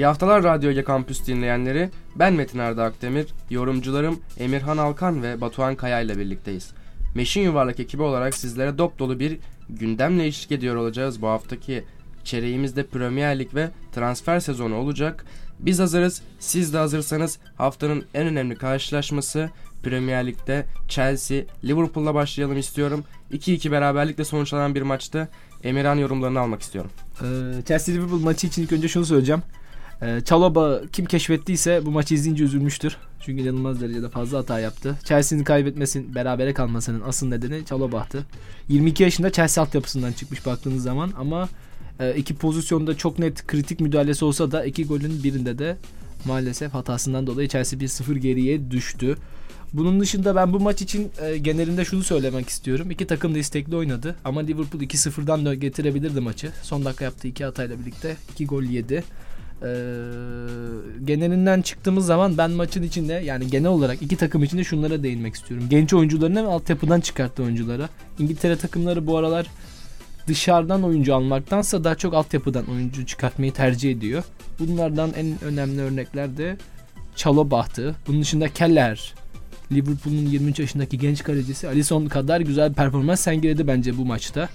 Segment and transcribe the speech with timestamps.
[0.00, 1.90] İyi haftalar Radyo Ege Kampüs dinleyenleri.
[2.16, 6.72] Ben Metin Arda Akdemir, yorumcularım Emirhan Alkan ve Batuhan Kaya ile birlikteyiz.
[7.14, 11.22] Meşin Yuvarlak ekibi olarak sizlere dop dolu bir gündemle eşlik ediyor olacağız.
[11.22, 11.84] Bu haftaki
[12.24, 15.24] çereğimizde Premier Lig ve transfer sezonu olacak.
[15.58, 19.50] Biz hazırız, siz de hazırsanız haftanın en önemli karşılaşması
[19.82, 23.04] Premier Lig'de Chelsea, Liverpool'la başlayalım istiyorum.
[23.32, 25.28] 2-2 beraberlikle sonuçlanan bir maçtı.
[25.64, 26.90] Emirhan yorumlarını almak istiyorum.
[27.22, 29.42] Ee, Chelsea Liverpool maçı için ilk önce şunu söyleyeceğim.
[30.02, 32.96] Ee, Chalobah kim keşfettiyse bu maçı izleyince üzülmüştür.
[33.20, 34.98] Çünkü inanılmaz derecede fazla hata yaptı.
[35.04, 38.26] Chelsea'nin kaybetmesinin, berabere kalmasının asıl nedeni Chalobah'tı.
[38.68, 41.48] 22 yaşında Chelsea altyapısından çıkmış baktığınız zaman ama
[42.00, 45.76] e, iki pozisyonda çok net kritik müdahalesi olsa da iki golün birinde de
[46.24, 49.16] maalesef hatasından dolayı Chelsea 1-0 geriye düştü.
[49.72, 52.90] Bunun dışında ben bu maç için e, genelinde şunu söylemek istiyorum.
[52.90, 56.52] İki takım da istekli oynadı ama Liverpool 2-0'dan da getirebilirdi maçı.
[56.62, 59.04] Son dakika yaptığı iki hatayla birlikte iki gol yedi.
[59.62, 59.70] E,
[61.04, 65.66] genelinden çıktığımız zaman ben maçın içinde yani genel olarak iki takım içinde şunlara değinmek istiyorum.
[65.70, 67.88] Genç oyuncularına ve altyapıdan çıkarttığı oyunculara.
[68.18, 69.46] İngiltere takımları bu aralar
[70.26, 74.24] dışarıdan oyuncu almaktansa daha çok altyapıdan oyuncu çıkartmayı tercih ediyor.
[74.58, 76.56] Bunlardan en önemli örnekler de
[77.16, 77.94] Çalobah'tı.
[78.06, 79.14] Bunun dışında Keller,
[79.72, 84.48] Liverpool'un 23 yaşındaki genç kalecisi Alisson kadar güzel bir performans sergiledi bence bu maçta.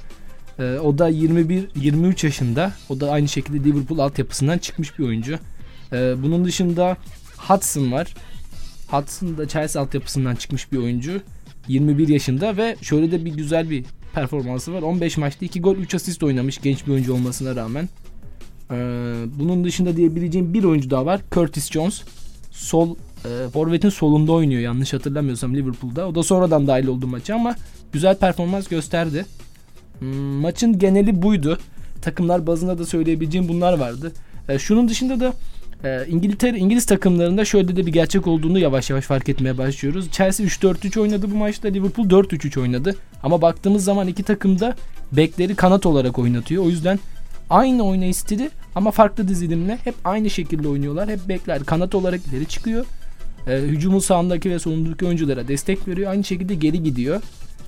[0.59, 2.73] Ee, o da 21 23 yaşında.
[2.89, 5.39] O da aynı şekilde Liverpool altyapısından çıkmış bir oyuncu.
[5.93, 6.97] Ee, bunun dışında
[7.37, 8.13] Hudson var.
[8.87, 11.21] Hudson da Chelsea altyapısından çıkmış bir oyuncu.
[11.67, 14.81] 21 yaşında ve şöyle de bir güzel bir performansı var.
[14.81, 17.89] 15 maçta 2 gol 3 asist oynamış genç bir oyuncu olmasına rağmen.
[18.71, 18.75] Ee,
[19.39, 21.21] bunun dışında diyebileceğim bir oyuncu daha var.
[21.31, 22.03] Curtis Jones.
[22.51, 22.95] Sol
[23.25, 26.07] e, Forvet'in solunda oynuyor yanlış hatırlamıyorsam Liverpool'da.
[26.07, 27.55] O da sonradan dahil oldu maça ama
[27.91, 29.25] güzel performans gösterdi.
[29.99, 31.59] Hmm, maçın geneli buydu.
[32.01, 34.11] Takımlar bazında da söyleyebileceğim bunlar vardı.
[34.49, 35.33] E, şunun dışında da
[35.83, 40.11] e, İngiltere İngiliz takımlarında şöyle de bir gerçek olduğunu yavaş yavaş fark etmeye başlıyoruz.
[40.11, 41.67] Chelsea 3-4-3 oynadı bu maçta.
[41.67, 42.95] Liverpool 4-3-3 oynadı.
[43.23, 44.75] Ama baktığımız zaman iki takım da
[45.11, 46.65] bekleri kanat olarak oynatıyor.
[46.65, 46.99] O yüzden
[47.49, 51.09] aynı oynayış stili ama farklı dizilimle hep aynı şekilde oynuyorlar.
[51.09, 52.85] Hep bekler kanat olarak ileri çıkıyor
[53.47, 56.11] e, hücumun sağındaki ve solundaki oyunculara destek veriyor.
[56.11, 57.21] Aynı şekilde geri gidiyor.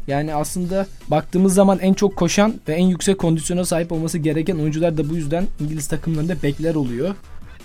[0.08, 4.98] Yani aslında baktığımız zaman en çok koşan ve en yüksek kondisyona sahip olması gereken oyuncular
[4.98, 7.16] da bu yüzden İngiliz takımlarında bekler oluyor.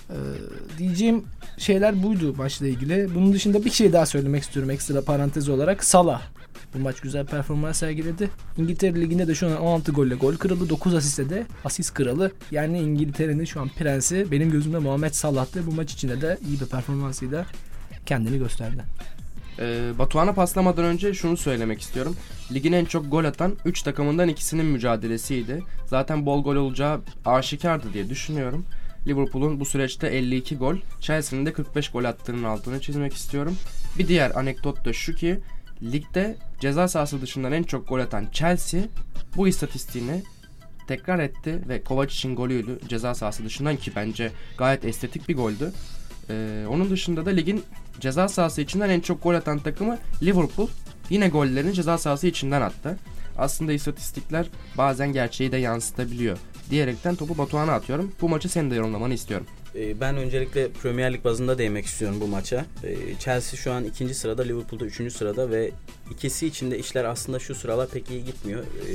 [0.09, 0.15] Ee,
[0.77, 1.23] diyeceğim
[1.57, 3.15] şeyler buydu maçla ilgili.
[3.15, 5.83] Bunun dışında bir şey daha söylemek istiyorum ekstra parantez olarak.
[5.83, 6.21] Salah.
[6.73, 8.29] Bu maç güzel performans sergiledi.
[8.57, 12.31] İngiltere Ligi'nde de şu an 16 golle gol kralı, 9 asiste de asist kralı.
[12.51, 15.67] Yani İngiltere'nin şu an prensi benim gözümde Muhammed Salah'tı.
[15.67, 17.45] Bu maç içinde de iyi bir performansıyla
[18.05, 18.83] kendini gösterdi.
[19.59, 22.15] Ee, Batuhan'a paslamadan önce şunu söylemek istiyorum.
[22.53, 25.63] Ligin en çok gol atan 3 takımından ikisinin mücadelesiydi.
[25.87, 28.65] Zaten bol gol olacağı aşikardı diye düşünüyorum.
[29.07, 33.57] Liverpool'un bu süreçte 52 gol, Chelsea'nin de 45 gol attığının altını çizmek istiyorum.
[33.97, 35.39] Bir diğer anekdot da şu ki
[35.83, 38.81] ligde ceza sahası dışından en çok gol atan Chelsea
[39.37, 40.23] bu istatistiğini
[40.87, 45.73] tekrar etti ve Kovacic'in golüydü ceza sahası dışından ki bence gayet estetik bir goldü.
[46.29, 47.63] Ee, onun dışında da ligin
[47.99, 50.67] ceza sahası içinden en çok gol atan takımı Liverpool.
[51.09, 52.97] Yine gollerini ceza sahası içinden attı.
[53.37, 56.37] Aslında istatistikler bazen gerçeği de yansıtabiliyor.
[56.69, 58.11] Diyerekten topu Batuhan'a atıyorum.
[58.21, 59.47] Bu maçı senin de yorumlamanı istiyorum.
[59.75, 62.65] Ee, ben öncelikle Premier Lig bazında değinmek istiyorum bu maça.
[62.83, 65.71] Ee, Chelsea şu an ikinci sırada, Liverpool'da üçüncü sırada ve
[66.11, 68.63] ikisi içinde işler aslında şu sıralar pek iyi gitmiyor.
[68.63, 68.93] Ee,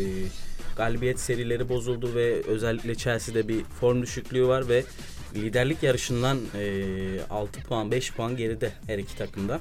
[0.77, 4.85] galibiyet serileri bozuldu ve özellikle Chelsea'de bir form düşüklüğü var ve
[5.35, 9.61] liderlik yarışından e, 6 puan 5 puan geride her iki takımda.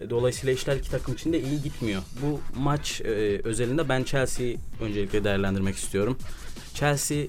[0.00, 2.02] E, dolayısıyla işler iki takım için de iyi gitmiyor.
[2.22, 6.18] Bu maç e, özelinde ben Chelsea'yi öncelikle değerlendirmek istiyorum.
[6.74, 7.26] Chelsea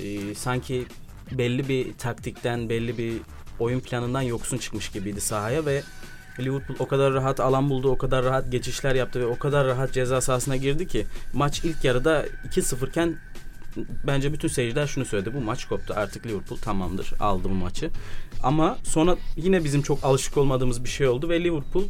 [0.00, 0.86] e, sanki
[1.30, 3.14] belli bir taktikten, belli bir
[3.58, 5.82] oyun planından yoksun çıkmış gibiydi sahaya ve
[6.40, 9.92] Liverpool o kadar rahat alan buldu, o kadar rahat geçişler yaptı ve o kadar rahat
[9.92, 13.16] ceza sahasına girdi ki maç ilk yarıda 2-0 iken
[14.06, 15.34] bence bütün seyirciler şunu söyledi.
[15.34, 15.94] Bu maç koptu.
[15.96, 17.12] Artık Liverpool tamamdır.
[17.20, 17.90] Aldı bu maçı.
[18.42, 21.84] Ama sonra yine bizim çok alışık olmadığımız bir şey oldu ve Liverpool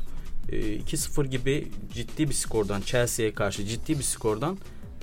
[0.49, 4.59] 2-0 e, gibi ciddi bir skordan Chelsea'ye karşı ciddi bir skordan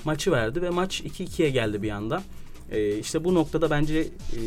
[0.06, 2.24] maçı verdi ve maç 2-2'ye geldi bir anda.
[2.72, 4.42] E, işte bu noktada bence e,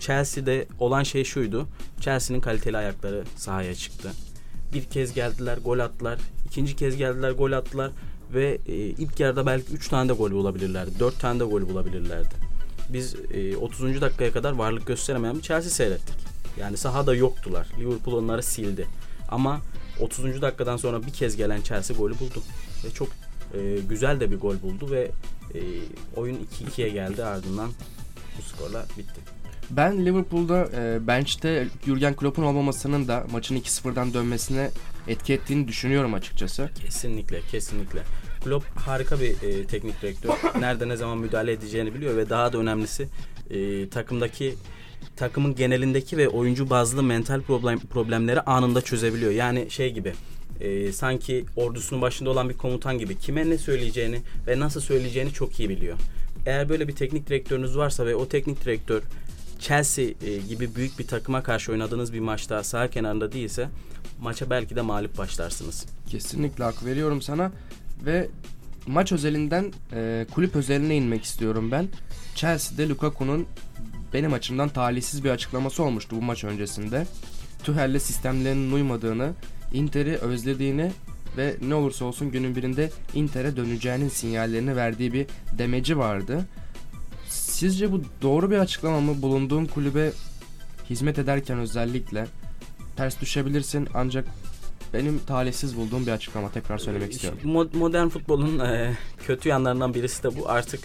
[0.00, 1.66] Chelsea'de olan şey şuydu.
[2.00, 4.12] Chelsea'nin kaliteli ayakları sahaya çıktı.
[4.72, 6.18] Bir kez geldiler, gol attılar.
[6.46, 7.90] İkinci kez geldiler, gol attılar
[8.30, 11.00] ve e, ilk yarıda belki 3 tane de gol bulabilirlerdi.
[11.00, 12.34] 4 tane de gol bulabilirlerdi.
[12.88, 14.00] Biz e, 30.
[14.00, 16.16] dakikaya kadar varlık gösteremeyen bir Chelsea seyrettik.
[16.60, 17.66] Yani sahada yoktular.
[17.78, 18.86] Liverpool onları sildi.
[19.28, 19.60] Ama
[20.00, 20.42] 30.
[20.42, 22.42] dakikadan sonra bir kez gelen Chelsea golü buldu.
[22.84, 23.08] Ve çok
[23.54, 25.10] e, güzel de bir gol buldu ve
[25.54, 25.60] e,
[26.16, 27.70] oyun 2-2'ye geldi ardından
[28.38, 29.20] bu skorla bitti.
[29.70, 34.70] Ben Liverpool'da e, bench'te Jurgen Klopp'un olmamasının da maçın 2-0'dan dönmesine
[35.08, 36.70] etki ettiğini düşünüyorum açıkçası.
[36.84, 38.02] Kesinlikle, kesinlikle.
[38.44, 40.30] Klopp harika bir e, teknik direktör.
[40.60, 43.08] Nerede ne zaman müdahale edeceğini biliyor ve daha da önemlisi
[43.50, 44.54] e, takımdaki
[45.16, 49.32] takımın genelindeki ve oyuncu bazlı mental problem problemleri anında çözebiliyor.
[49.32, 50.12] Yani şey gibi
[50.60, 55.60] e, sanki ordusunun başında olan bir komutan gibi kime ne söyleyeceğini ve nasıl söyleyeceğini çok
[55.60, 55.98] iyi biliyor.
[56.46, 59.02] Eğer böyle bir teknik direktörünüz varsa ve o teknik direktör
[59.64, 63.68] Chelsea e, gibi büyük bir takıma karşı oynadığınız bir maçta sağ kenarında değilse
[64.20, 65.86] maça belki de mağlup başlarsınız.
[66.08, 67.52] Kesinlikle hak veriyorum sana
[68.06, 68.28] ve
[68.86, 71.88] maç özelinden e, kulüp özeline inmek istiyorum ben.
[72.34, 73.46] Chelsea'de Lukaku'nun
[74.12, 77.06] benim açımdan talihsiz bir açıklaması olmuştu bu maç öncesinde.
[77.64, 79.32] Tuchel'le sistemlerinin uymadığını,
[79.72, 80.92] Inter'i özlediğini
[81.36, 85.26] ve ne olursa olsun günün birinde Inter'e döneceğinin sinyallerini verdiği bir
[85.58, 86.44] demeci vardı.
[87.54, 89.22] Sizce bu doğru bir açıklama mı?
[89.22, 90.12] Bulunduğun kulübe
[90.90, 92.26] hizmet ederken özellikle
[92.96, 94.24] ters düşebilirsin ancak
[94.94, 97.38] benim talihsiz bulduğum bir açıklama tekrar söylemek Ee, istiyorum.
[97.44, 98.96] mo- Modern futbolun e,
[99.26, 100.50] kötü yanlarından birisi de bu.
[100.50, 100.80] Artık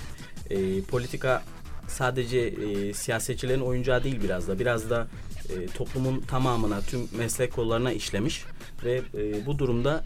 [0.50, 1.44] e, politika
[1.88, 4.60] sadece e, siyasetçilerin oyuncağı değil biraz da.
[4.60, 5.08] Biraz da
[5.50, 8.44] e, toplumun tamamına, tüm meslek kollarına işlemiş.
[8.84, 10.04] Ve e, bu durumda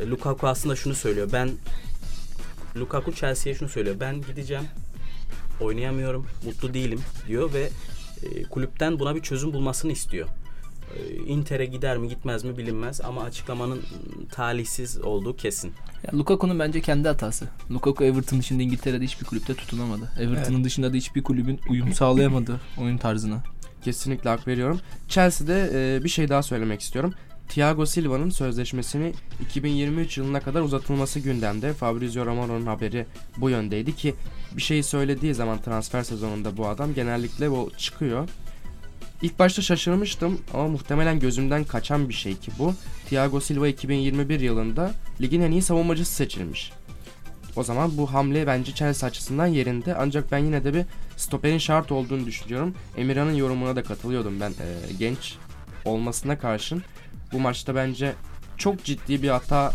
[0.00, 1.28] Lukaku aslında şunu söylüyor.
[1.32, 1.50] Ben
[2.76, 3.96] Lukaku Chelsea'ye şunu söylüyor.
[4.00, 4.64] Ben gideceğim.
[5.60, 6.26] Oynayamıyorum.
[6.44, 7.70] Mutlu değilim diyor ve
[8.22, 10.28] e, kulüpten buna bir çözüm bulmasını istiyor.
[10.96, 13.82] E, Inter'e gider mi gitmez mi bilinmez ama açıklamanın
[14.32, 15.72] talihsiz olduğu kesin.
[16.06, 17.48] Ya Lukaku'nun bence kendi hatası.
[17.70, 20.10] Lukaku Everton dışında İngiltere'de hiçbir kulüpte tutunamadı.
[20.20, 23.42] Everton'ın dışında da hiçbir kulübün uyum sağlayamadı oyun tarzına.
[23.84, 24.80] Kesinlikle hak veriyorum.
[25.08, 27.14] Chelsea'de e, bir şey daha söylemek istiyorum.
[27.48, 29.12] Thiago Silva'nın sözleşmesini
[29.42, 31.72] 2023 yılına kadar uzatılması gündemde.
[31.72, 33.06] Fabrizio Romano'nun haberi
[33.36, 34.14] bu yöndeydi ki
[34.56, 38.28] bir şey söylediği zaman transfer sezonunda bu adam genellikle bu çıkıyor.
[39.22, 42.74] İlk başta şaşırmıştım ama muhtemelen gözümden kaçan bir şey ki bu.
[43.08, 46.72] Thiago Silva 2021 yılında ligin en iyi savunmacısı seçilmiş.
[47.56, 50.84] O zaman bu hamle bence Chelsea açısından yerinde ancak ben yine de bir
[51.16, 52.74] stoperin şart olduğunu düşünüyorum.
[52.96, 55.36] Emirhan'ın yorumuna da katılıyordum ben e, genç
[55.84, 56.82] olmasına karşın.
[57.32, 58.14] Bu maçta bence
[58.56, 59.72] çok ciddi bir hata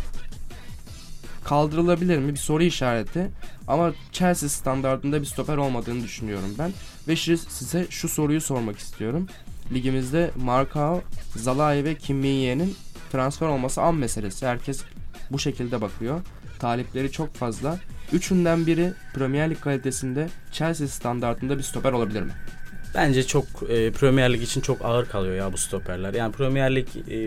[1.43, 3.31] kaldırılabilir mi bir soru işareti.
[3.67, 6.71] Ama Chelsea standartında bir stoper olmadığını düşünüyorum ben.
[7.07, 9.27] Ve size şu soruyu sormak istiyorum.
[9.73, 11.01] Ligimizde Markao,
[11.35, 12.75] Zalai ve Kim Min-jae'nin
[13.11, 14.47] transfer olması an meselesi.
[14.47, 14.83] Herkes
[15.31, 16.21] bu şekilde bakıyor.
[16.59, 17.79] Talipleri çok fazla.
[18.13, 22.31] Üçünden biri Premier Lig kalitesinde Chelsea standartında bir stoper olabilir mi?
[22.95, 26.13] Bence çok e, Premier Lig için çok ağır kalıyor ya bu stoperler.
[26.13, 27.17] Yani Premier Lig e,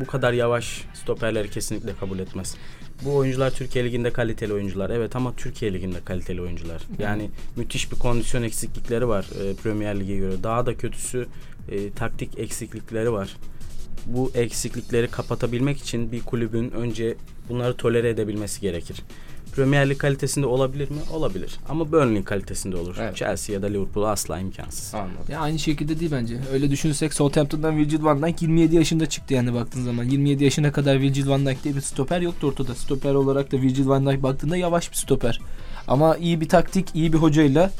[0.00, 2.56] bu kadar yavaş stoperleri kesinlikle kabul etmez.
[3.04, 4.90] Bu oyuncular Türkiye Ligi'nde kaliteli oyuncular.
[4.90, 6.82] Evet ama Türkiye Ligi'nde kaliteli oyuncular.
[6.98, 10.42] Yani müthiş bir kondisyon eksiklikleri var e, Premier Lig'e göre.
[10.42, 11.26] Daha da kötüsü
[11.70, 13.36] e, taktik eksiklikleri var.
[14.06, 17.16] Bu eksiklikleri kapatabilmek için bir kulübün önce
[17.48, 19.02] bunları tolere edebilmesi gerekir.
[19.56, 20.96] Premier Lig kalitesinde olabilir mi?
[21.12, 21.58] Olabilir.
[21.68, 22.96] Ama Burnley kalitesinde olur.
[23.00, 23.16] Evet.
[23.16, 24.94] Chelsea ya da Liverpool asla imkansız.
[24.94, 25.24] Anladım.
[25.28, 26.36] Ya aynı şekilde değil bence.
[26.52, 30.04] Öyle düşünürsek Southampton'dan Virgil van Dijk 27 yaşında çıktı yani baktığın zaman.
[30.04, 32.74] 27 yaşına kadar Virgil van Dijk diye bir stoper yoktu ortada.
[32.74, 35.40] Stoper olarak da Virgil van Dijk baktığında yavaş bir stoper.
[35.88, 37.70] Ama iyi bir taktik, iyi bir hocayla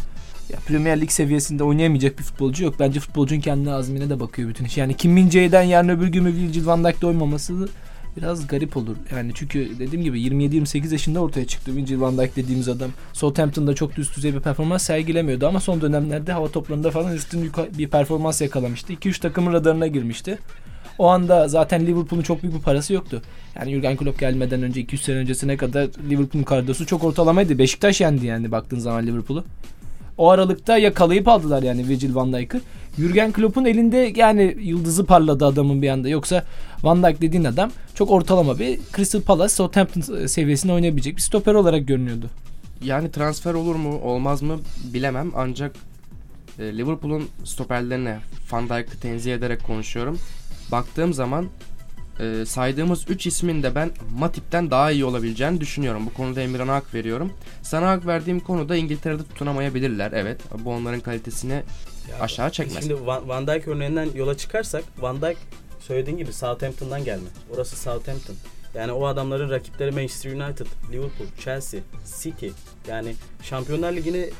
[0.53, 2.75] ya Premier Lig seviyesinde oynayamayacak bir futbolcu yok.
[2.79, 4.77] Bence futbolcunun kendi azmine de bakıyor bütün iş.
[4.77, 7.69] Yani Kim Min-jae'den yarın öbür gün mü Virgil van Dijk'te oymaması
[8.17, 8.97] biraz garip olur.
[9.15, 12.91] Yani çünkü dediğim gibi 27-28 yaşında ortaya çıktı Virgil van Dijk dediğimiz adam.
[13.13, 17.53] Southampton'da çok da üst düzey bir performans sergilemiyordu ama son dönemlerde hava toplarında falan üstün
[17.79, 18.93] bir performans yakalamıştı.
[18.93, 20.39] 2-3 takımın radarına girmişti.
[20.99, 23.23] O anda zaten Liverpool'un çok büyük bir parası yoktu.
[23.57, 27.59] Yani Jurgen Klopp gelmeden önce 200 sene öncesine kadar Liverpool'un kadrosu çok ortalamaydı.
[27.59, 29.45] Beşiktaş yendi yani baktığın zaman Liverpool'u.
[30.21, 32.61] O aralıkta yakalayıp aldılar yani Virgil van Dijk'ı.
[32.99, 36.09] Jurgen Klopp'un elinde yani yıldızı parladı adamın bir anda.
[36.09, 36.45] Yoksa
[36.83, 41.89] Van Dijk dediğin adam çok ortalama bir Crystal Palace Southampton seviyesinde oynayabilecek bir stoper olarak
[41.89, 42.27] görünüyordu.
[42.85, 44.59] Yani transfer olur mu olmaz mı
[44.95, 45.77] bilemem ancak
[46.59, 48.19] e, Liverpool'un stoperlerine
[48.53, 50.19] Van Dijk'ı tenzih ederek konuşuyorum.
[50.73, 51.47] Baktığım zaman
[52.21, 56.07] e, saydığımız 3 ismin de ben Matip'ten daha iyi olabileceğini düşünüyorum.
[56.07, 57.33] Bu konuda Emirhan'a hak veriyorum.
[57.63, 60.13] Sana hak verdiğim konuda İngiltere'de tutunamayabilirler.
[60.13, 61.63] Evet bu onların kalitesini
[62.21, 62.85] aşağı çekmez.
[62.85, 65.37] Şimdi Van, Van Dijk örneğinden yola çıkarsak Van Dijk
[65.81, 67.29] söylediğin gibi Southampton'dan gelme.
[67.55, 68.37] Orası Southampton.
[68.75, 71.81] Yani o adamların rakipleri Manchester United, Liverpool, Chelsea,
[72.23, 72.49] City.
[72.89, 74.31] Yani Şampiyonlar Ligi'ni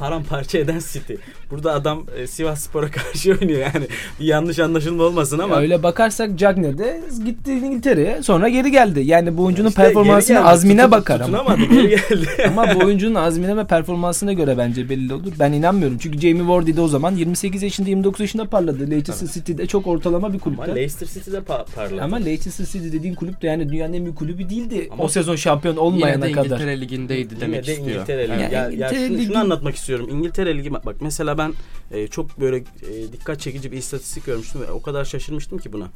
[0.00, 1.14] paramparça eden City.
[1.50, 3.86] Burada adam e, Sivas Spor'a karşı oynuyor yani.
[4.20, 5.54] Bir yanlış anlaşılma olmasın ama.
[5.54, 9.00] Ya öyle bakarsak Cagney de gitti İngiltere'ye sonra geri geldi.
[9.00, 10.48] Yani bu oyuncunun İşte performansına geldi.
[10.48, 11.38] azmine Tutu- bakar ama.
[11.38, 12.26] Tutunamadı geri geldi.
[12.48, 15.32] ama bu oyuncunun azmine ve performansına göre bence belli olur.
[15.38, 15.98] Ben inanmıyorum.
[15.98, 18.90] Çünkü Jamie Vardy de o zaman 28 yaşında 29 yaşında parladı.
[18.90, 20.74] Leicester City'de çok ortalama bir ama kulüpte.
[20.74, 22.02] Leicester City'de pa- parladı.
[22.02, 24.88] Ama Leicester City dediğin kulüp de yani dünyanın en büyük kulübü değildi.
[24.92, 26.46] Ama- o sezon şampiyon Yine olmayana de kadar.
[26.46, 27.88] İngiltere Ligi'ndeydi Yine demek de istiyor.
[27.96, 28.32] İngiltere Ligi.
[28.40, 28.52] Evet.
[28.52, 29.89] Ya, ya İngiltere şunu, şunu anlatmak istiyorum.
[29.98, 31.52] İngiltere Ligi bak mesela ben
[31.90, 35.88] e, çok böyle e, dikkat çekici bir istatistik görmüştüm ve o kadar şaşırmıştım ki buna.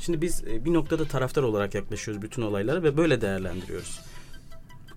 [0.00, 4.00] Şimdi biz e, bir noktada taraftar olarak yaklaşıyoruz bütün olaylara ve böyle değerlendiriyoruz.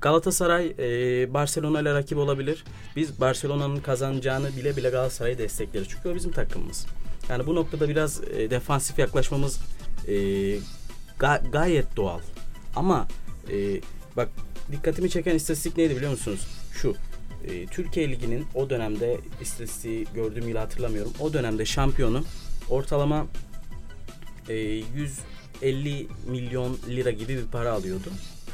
[0.02, 2.64] Galatasaray e, Barcelona ile rakip olabilir.
[2.96, 5.88] Biz Barcelona'nın kazanacağını bile bile Galatasaray'ı destekleriz.
[5.90, 6.86] Çünkü o bizim takımımız.
[7.30, 9.60] Yani bu noktada biraz e, defansif yaklaşmamız
[10.08, 10.14] e,
[11.20, 12.20] ga- gayet doğal.
[12.76, 13.08] Ama
[13.52, 13.82] e,
[14.18, 14.30] bak
[14.72, 16.48] dikkatimi çeken istatistik neydi biliyor musunuz?
[16.74, 16.96] Şu.
[17.48, 21.14] E, Türkiye Ligi'nin o dönemde istatistiği gördüğüm yılı hatırlamıyorum.
[21.20, 22.24] O dönemde şampiyonu
[22.70, 23.28] ortalama
[24.50, 28.10] e, 150 milyon lira gibi bir para alıyordu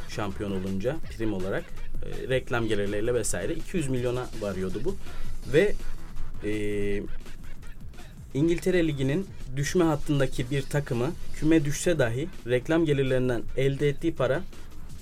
[0.09, 1.63] şampiyon olunca prim olarak
[2.05, 4.95] e, reklam gelirleriyle vesaire 200 milyona varıyordu bu
[5.53, 5.75] ve
[6.43, 7.03] e,
[8.33, 14.41] İngiltere Ligi'nin düşme hattındaki bir takımı küme düşse dahi reklam gelirlerinden elde ettiği para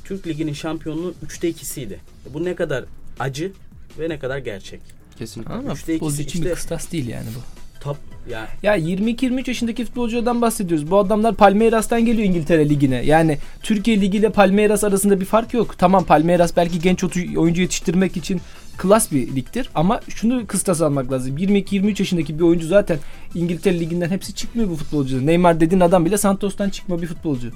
[0.04, 1.96] Türk Ligi'nin şampiyonluğu 3'te 2'siydi.
[2.34, 2.86] Bu ne kadar
[3.20, 3.52] acı
[4.00, 4.80] ve ne kadar gerçek.
[5.18, 5.54] Kesinlikle.
[5.54, 7.40] Ama Üçte futbolcu için işte- bir kıstas değil yani bu.
[7.84, 7.98] Top
[8.30, 10.92] ya Ya 22-23 yaşındaki futbolculardan bahsediyoruz.
[10.92, 12.96] Bu adamlar Palmeiras'tan geliyor İngiltere Ligi'ne.
[13.06, 15.76] Yani Türkiye Ligi ile Palmeiras arasında bir fark yok.
[15.78, 17.04] Tamam Palmeiras belki genç
[17.38, 18.42] oyuncu yetiştirmek için
[18.78, 19.70] klas bir ligdir.
[19.76, 21.38] Ama şunu kıstas almak lazım.
[21.38, 22.98] 22-23 yaşındaki bir oyuncu zaten
[23.36, 25.26] İngiltere Ligi'nden hepsi çıkmıyor bu futbolcu.
[25.26, 27.52] Neymar dediğin adam bile Santos'tan çıkma bir futbolcu.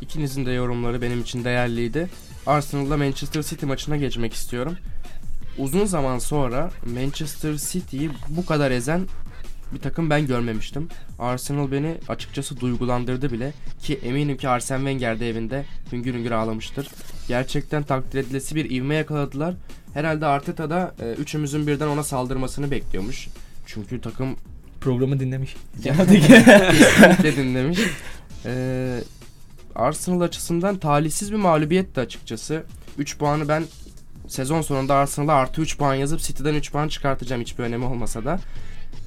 [0.00, 2.08] İkinizin de yorumları benim için değerliydi.
[2.46, 4.76] Arsenal'la Manchester City maçına geçmek istiyorum.
[5.58, 9.00] Uzun zaman sonra Manchester City'yi bu kadar ezen
[9.74, 10.88] bir takım ben görmemiştim.
[11.18, 16.88] Arsenal beni açıkçası duygulandırdı bile ki eminim ki Arsene Wenger de evinde hüngür hüngür ağlamıştır.
[17.28, 19.54] Gerçekten takdir edilesi bir ivme yakaladılar.
[19.94, 23.28] Herhalde Arteta da e, üçümüzün birden ona saldırmasını bekliyormuş.
[23.66, 24.36] Çünkü takım
[24.84, 25.56] Programı dinlemiş.
[25.82, 27.78] kesinlikle dinlemiş.
[28.46, 29.00] Ee,
[29.74, 32.64] Arsenal açısından talihsiz bir mağlubiyetti açıkçası.
[32.98, 33.64] 3 puanı ben
[34.28, 38.40] sezon sonunda Arsenal'a artı 3 puan yazıp City'den 3 puan çıkartacağım hiçbir önemi olmasa da.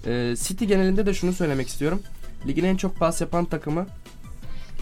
[0.05, 2.01] Ee, City genelinde de şunu söylemek istiyorum.
[2.47, 3.87] Ligin en çok pas yapan takımı.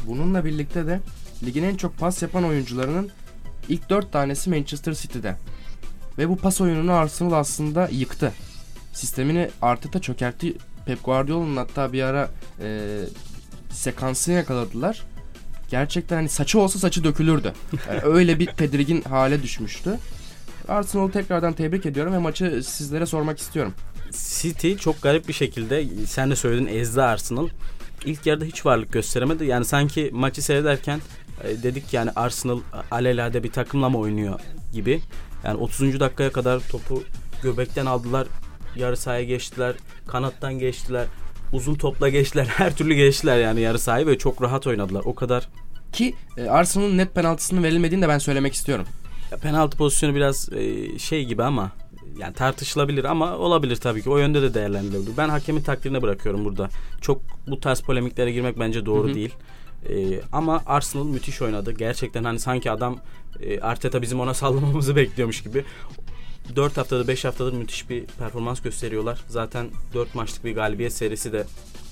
[0.07, 0.99] Bununla birlikte de
[1.45, 3.09] ligin en çok pas yapan oyuncularının
[3.69, 5.35] ilk 4 tanesi Manchester City'de.
[6.17, 8.33] Ve bu pas oyununu Arsenal aslında yıktı.
[8.93, 10.53] Sistemini Arteta çökertti.
[10.85, 12.29] Pep Guardiola'nın hatta bir ara
[12.61, 12.99] e,
[13.69, 15.03] sekansını yakaladılar.
[15.69, 17.53] Gerçekten hani saçı olsa saçı dökülürdü.
[17.87, 19.99] Yani öyle bir tedirgin hale düşmüştü.
[20.67, 23.73] Arsenal'ı tekrardan tebrik ediyorum ve maçı sizlere sormak istiyorum.
[24.11, 27.47] City çok garip bir şekilde sen de söyledin ezdi Arsenal.
[28.05, 29.45] İlk yarıda hiç varlık gösteremedi.
[29.45, 30.99] Yani sanki maçı seyrederken
[31.43, 32.59] e, dedik yani Arsenal
[32.91, 34.39] alelade bir takımla mı oynuyor
[34.73, 35.01] gibi.
[35.43, 35.99] Yani 30.
[35.99, 37.03] dakikaya kadar topu
[37.43, 38.27] göbekten aldılar.
[38.75, 39.75] Yarı sahaya geçtiler.
[40.07, 41.05] Kanattan geçtiler.
[41.53, 42.45] Uzun topla geçtiler.
[42.57, 45.01] Her türlü geçtiler yani yarı sahayı ve çok rahat oynadılar.
[45.05, 45.49] O kadar
[45.93, 48.85] Ki e, Arsenal'ın net penaltısının verilmediğini de ben söylemek istiyorum.
[49.31, 51.71] Ya penaltı pozisyonu biraz e, şey gibi ama
[52.17, 54.09] yani tartışılabilir ama olabilir tabii ki.
[54.09, 55.17] O yönde de değerlendirilebilir.
[55.17, 56.69] Ben hakemin takdirine bırakıyorum burada.
[57.01, 59.15] Çok bu tarz polemiklere girmek bence doğru Hı hı.
[59.15, 59.33] değil.
[59.89, 61.71] E, ama Arsenal müthiş oynadı.
[61.71, 62.99] Gerçekten hani sanki adam
[63.39, 65.65] e, Arteta bizim ona sallamamızı bekliyormuş gibi.
[66.55, 69.21] 4 haftada 5 haftadır müthiş bir performans gösteriyorlar.
[69.27, 71.45] Zaten 4 maçlık bir galibiyet serisi de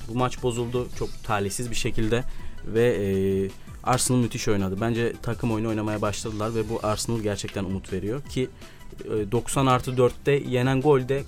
[0.08, 2.24] bu maç bozuldu çok talihsiz bir şekilde
[2.66, 3.08] ve e,
[3.84, 4.78] Arsenal müthiş oynadı.
[4.82, 8.50] Bence takım oyunu oynamaya başladılar ve bu Arsenal gerçekten umut veriyor ki
[9.06, 11.24] e, 90 artı 4'te yenen gol de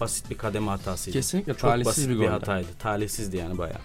[0.00, 1.18] basit bir kademe hatasıydı.
[1.18, 2.68] Kesinlikle Çok talihsiz basit bir bir, hataydı.
[2.78, 3.78] Talihsizdi yani bayağı.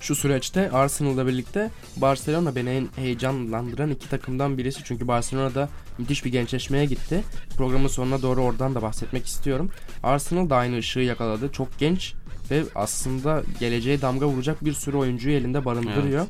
[0.00, 4.80] Şu süreçte Arsenal'la birlikte Barcelona beni en heyecanlandıran iki takımdan birisi.
[4.84, 5.68] Çünkü Barcelona'da
[5.98, 7.24] müthiş bir gençleşmeye gitti.
[7.56, 9.70] Programın sonuna doğru oradan da bahsetmek istiyorum.
[10.02, 11.52] Arsenal da aynı ışığı yakaladı.
[11.52, 12.14] Çok genç
[12.50, 16.26] ve aslında geleceğe damga vuracak bir sürü oyuncuyu elinde barındırıyor.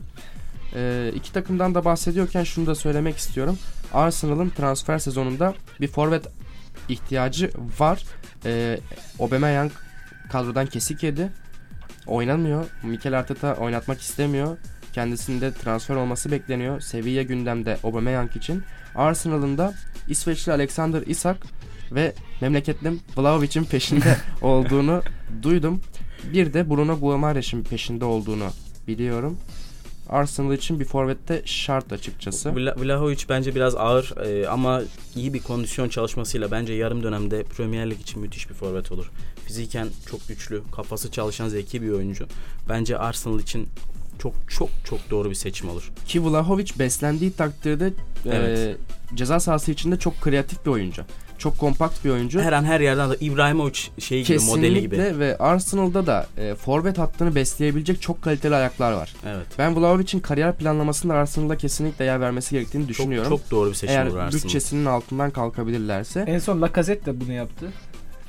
[0.74, 3.58] Ee, iki takımdan da bahsediyorken şunu da söylemek istiyorum.
[3.92, 6.26] Arsenal'ın transfer sezonunda bir forvet
[6.88, 8.04] ihtiyacı var.
[8.44, 8.78] Ee,
[9.20, 9.72] Aubameyang
[10.32, 11.32] kadrodan kesik yedi.
[12.06, 12.64] Oynamıyor.
[12.82, 14.58] Mikel Arteta oynatmak istemiyor.
[14.92, 16.80] Kendisinde transfer olması bekleniyor.
[16.80, 18.62] Seviye gündemde Aubameyang için.
[18.94, 19.74] Arsenal'ın da
[20.08, 21.36] İsveçli Alexander Isak
[21.92, 25.02] ve memleketlim Vlahovic'in peşinde olduğunu
[25.42, 25.80] duydum.
[26.32, 28.48] Bir de Bruno Guimaraes'in peşinde olduğunu
[28.88, 29.38] biliyorum.
[30.08, 32.48] Arsenal için bir forvette şart açıkçası.
[32.48, 34.82] Vla- Vlahovic bence biraz ağır e, ama
[35.16, 39.10] iyi bir kondisyon çalışmasıyla bence yarım dönemde Premier Lig için müthiş bir forvet olur.
[39.46, 42.26] Fiziken çok güçlü, kafası çalışan zeki bir oyuncu.
[42.68, 43.68] Bence Arsenal için
[44.22, 45.90] çok çok çok doğru bir seçim olur.
[46.06, 47.92] Ki Vlahovic beslendiği takdirde
[48.26, 48.58] Evet.
[48.58, 48.76] e,
[49.16, 51.02] ceza sahası içinde çok kreatif bir oyuncu.
[51.42, 52.40] Çok kompakt bir oyuncu.
[52.40, 54.96] Her an her yerden de İbrahimovic şeyi gibi, modeli gibi.
[54.96, 59.14] Kesinlikle ve Arsenal'da da e, forvet hattını besleyebilecek çok kaliteli ayaklar var.
[59.26, 59.46] Evet.
[59.58, 63.28] Ben Vlahovic'in kariyer planlamasında Arsenal'da kesinlikle yer vermesi gerektiğini Çok, düşünüyorum.
[63.28, 64.42] çok doğru bir seçim Eğer olur Arsenal.
[64.44, 66.24] bütçesinin altından kalkabilirlerse.
[66.26, 67.72] En son Lacazette de bunu yaptı.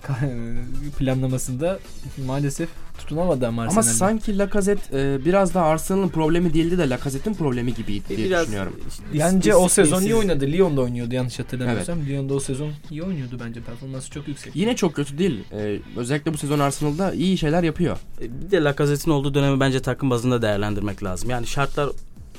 [1.00, 1.80] Planlamasında
[2.26, 3.98] maalesef tutunamadı ama Ama Arsenal'de.
[3.98, 8.80] sanki Lacazette e, biraz da Arsenal'ın problemi değildi de Lacazette'in problemi gibiydi diye Biraz düşünüyorum.
[9.20, 10.46] Bence o sezon iyi disiplinsiz- oynadı.
[10.52, 12.06] Lyon'da oynuyordu yanlış hatırlamıyorsam.
[12.06, 13.62] Lyon'da o sezon iyi oynuyordu bence.
[13.62, 14.56] Performansı çok yüksek.
[14.56, 15.44] Yine çok kötü değil.
[15.52, 17.98] E, özellikle bu sezon Arsenal'da iyi şeyler yapıyor.
[18.22, 21.30] Bir de Lacazette'in olduğu dönemi bence takım bazında değerlendirmek lazım.
[21.30, 21.90] Yani şartlar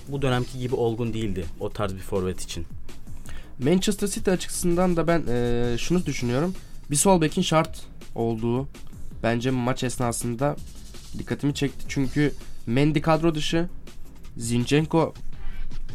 [0.09, 2.67] bu dönemki gibi olgun değildi o tarz bir forvet için.
[3.59, 6.55] Manchester City açısından da ben e, şunu düşünüyorum.
[6.91, 8.69] Bir sol bekin şart olduğu
[9.23, 10.57] bence maç esnasında
[11.19, 11.85] dikkatimi çekti.
[11.89, 12.33] Çünkü
[12.67, 13.69] Mendy kadro dışı
[14.37, 15.15] Zinchenko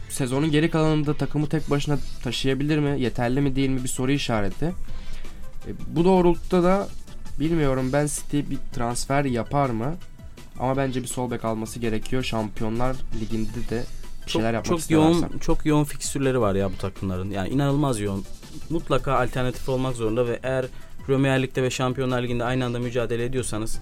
[0.10, 3.02] sezonun geri kalanında takımı tek başına taşıyabilir mi?
[3.02, 3.84] Yeterli mi değil mi?
[3.84, 4.66] Bir soru işareti.
[4.66, 6.88] E, bu doğrultuda da
[7.40, 9.96] bilmiyorum ben City bir transfer yapar mı?
[10.60, 12.24] Ama bence bir sol bek alması gerekiyor.
[12.24, 13.84] Şampiyonlar Ligi'nde de
[14.26, 15.20] bir şeyler yapmak çok istiyorlarsa.
[15.28, 17.32] yoğun çok yoğun fikstürleri var ya bu takımların.
[17.32, 18.26] Yani inanılmaz yoğun.
[18.70, 20.66] Mutlaka alternatif olmak zorunda ve eğer
[21.08, 23.80] Premier Lig'de ve Şampiyonlar Ligi'nde aynı anda mücadele ediyorsanız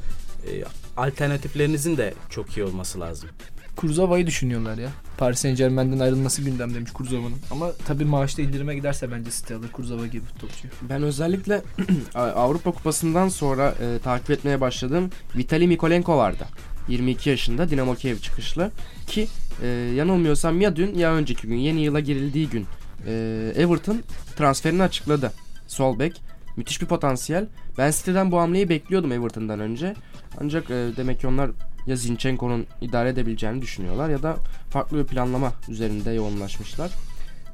[0.47, 0.63] e,
[0.97, 3.29] alternatiflerinizin de çok iyi olması lazım.
[3.75, 4.89] Kurzava'yı düşünüyorlar ya.
[5.17, 7.37] Paris Saint Germain'den ayrılması gündemdeymiş Kurzava'nın.
[7.51, 10.67] Ama tabii maaşta indirime giderse bence City alır Kurzava gibi topçu.
[10.81, 11.61] Ben özellikle
[12.15, 16.45] Avrupa Kupası'ndan sonra e, takip etmeye başladığım Vitali Mikolenko vardı.
[16.87, 18.71] 22 yaşında Dinamo Kiev çıkışlı
[19.07, 19.27] ki
[19.63, 22.65] e, yanılmıyorsam ya dün ya önceki gün yeni yıla girildiği gün
[23.05, 24.03] e, Everton
[24.35, 25.31] transferini açıkladı.
[25.67, 26.21] Sol bek
[26.57, 27.47] müthiş bir potansiyel.
[27.77, 29.95] Ben City'den bu hamleyi bekliyordum Everton'dan önce.
[30.41, 31.51] Ancak e, demek ki onlar
[31.87, 34.37] ya Zinchenko'nun idare edebileceğini düşünüyorlar ya da
[34.69, 36.91] farklı bir planlama üzerinde yoğunlaşmışlar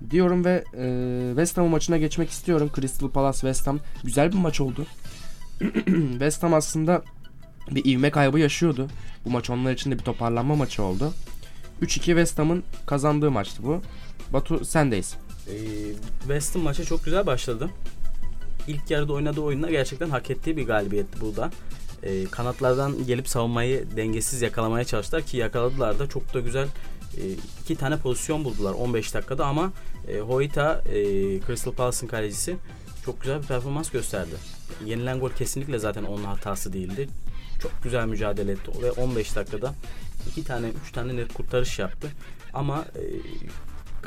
[0.09, 0.85] diyorum ve e,
[1.29, 2.71] West Ham maçına geçmek istiyorum.
[2.75, 4.85] Crystal Palace West Ham güzel bir maç oldu.
[6.11, 7.01] West Ham aslında
[7.71, 8.87] bir ivme kaybı yaşıyordu.
[9.25, 11.13] Bu maç onlar için de bir toparlanma maçı oldu.
[11.81, 13.81] 3-2 West Ham'ın kazandığı maçtı bu.
[14.33, 15.15] Batu sendeyiz.
[15.47, 15.55] E,
[16.19, 17.69] West Ham maça çok güzel başladı.
[18.67, 21.51] İlk yarıda oynadığı oyunla gerçekten hak ettiği bir galibiyetti bu da.
[22.03, 26.67] E, kanatlardan gelip savunmayı dengesiz yakalamaya çalıştılar ki yakaladılar da çok da güzel
[27.17, 27.21] e,
[27.63, 29.71] iki tane pozisyon buldular 15 dakikada ama
[30.07, 31.01] e, Hoyta e,
[31.47, 32.57] Crystal Palace'ın kalecisi
[33.05, 34.35] çok güzel bir performans gösterdi.
[34.85, 37.09] Yenilen gol kesinlikle zaten onun hatası değildi.
[37.61, 39.73] Çok güzel mücadele etti ve 15 dakikada
[40.27, 42.07] iki tane üç tane net kurtarış yaptı.
[42.53, 42.85] Ama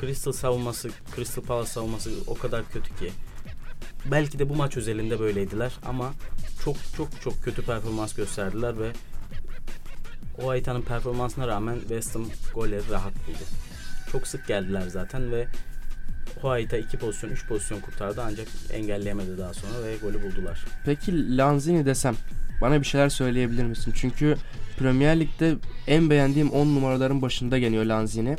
[0.00, 3.12] Crystal savunması, Crystal Palace savunması o kadar kötü ki.
[4.10, 6.12] Belki de bu maç özelinde böyleydiler ama
[6.64, 8.92] çok çok çok kötü performans gösterdiler ve
[10.42, 13.44] o Aita'nın performansına rağmen West Ham golleri rahat buldu.
[14.12, 15.48] Çok sık geldiler zaten ve
[16.42, 20.64] Hoaita 2 pozisyon 3 pozisyon kurtardı ancak engelleyemedi daha sonra ve golü buldular.
[20.84, 22.16] Peki Lanzini desem
[22.60, 23.92] bana bir şeyler söyleyebilir misin?
[23.96, 24.36] Çünkü
[24.78, 25.54] Premier Lig'de
[25.86, 28.36] en beğendiğim 10 numaraların başında geliyor Lanzini.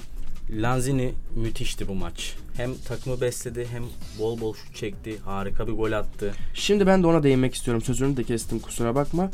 [0.51, 2.35] Lanzini müthişti bu maç.
[2.57, 3.83] Hem takımı besledi hem
[4.19, 5.17] bol bol şut çekti.
[5.25, 6.33] Harika bir gol attı.
[6.53, 7.83] Şimdi ben de ona değinmek istiyorum.
[7.83, 9.31] Sözünü de kestim kusura bakma.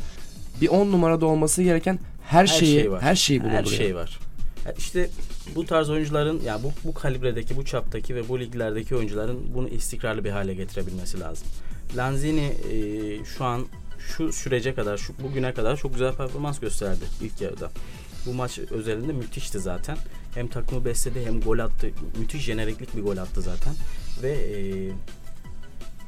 [0.60, 3.02] Bir 10 numarada olması gereken her, şeyi şey var.
[3.02, 3.66] her şeyi bulunduruyor.
[3.66, 4.18] Her şey var.
[4.66, 5.10] Ya İşte
[5.54, 10.24] bu tarz oyuncuların ya bu bu kalibredeki, bu çaptaki ve bu liglerdeki oyuncuların bunu istikrarlı
[10.24, 11.46] bir hale getirebilmesi lazım.
[11.96, 13.66] Lanzini e, şu an
[13.98, 17.70] şu sürece kadar, şu bugüne kadar çok güzel performans gösterdi ilk yarıda.
[18.26, 19.96] Bu maç özelinde müthişti zaten.
[20.34, 21.90] Hem takımı besledi hem gol attı.
[22.18, 23.74] Müthiş jeneriklik bir gol attı zaten.
[24.22, 24.58] Ve e,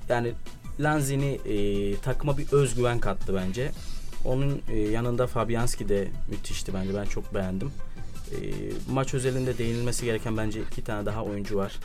[0.09, 0.33] yani
[0.81, 3.73] Lanzini e, takıma bir özgüven kattı bence.
[4.25, 6.95] Onun e, yanında Fabianski de müthişti bence.
[6.95, 7.73] Ben çok beğendim.
[8.33, 8.39] E,
[8.93, 11.77] maç özelinde değinilmesi gereken bence iki tane daha oyuncu var.